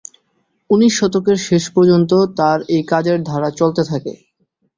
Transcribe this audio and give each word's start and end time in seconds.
উনিশ 0.69 0.93
শতকের 0.99 1.37
শেষ 1.47 1.63
পর্যন্ত 1.75 2.11
তার 2.37 2.59
এই 2.75 2.83
কাজের 2.91 3.17
ধারা 3.23 3.49
চলতে 3.59 3.81
থাকে। 3.85 4.13